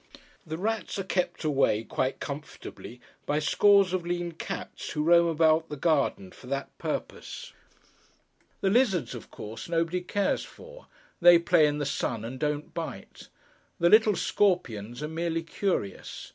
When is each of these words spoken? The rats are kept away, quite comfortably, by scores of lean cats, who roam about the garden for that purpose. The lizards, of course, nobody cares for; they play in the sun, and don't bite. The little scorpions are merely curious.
The 0.47 0.57
rats 0.57 0.97
are 0.97 1.03
kept 1.03 1.43
away, 1.43 1.83
quite 1.83 2.19
comfortably, 2.19 3.01
by 3.27 3.37
scores 3.37 3.93
of 3.93 4.03
lean 4.03 4.31
cats, 4.31 4.89
who 4.89 5.03
roam 5.03 5.27
about 5.27 5.69
the 5.69 5.75
garden 5.77 6.31
for 6.31 6.47
that 6.47 6.75
purpose. 6.79 7.53
The 8.61 8.71
lizards, 8.71 9.13
of 9.13 9.29
course, 9.29 9.69
nobody 9.69 10.01
cares 10.01 10.43
for; 10.43 10.87
they 11.21 11.37
play 11.37 11.67
in 11.67 11.77
the 11.77 11.85
sun, 11.85 12.25
and 12.25 12.39
don't 12.39 12.73
bite. 12.73 13.27
The 13.79 13.89
little 13.91 14.15
scorpions 14.15 15.03
are 15.03 15.07
merely 15.07 15.43
curious. 15.43 16.29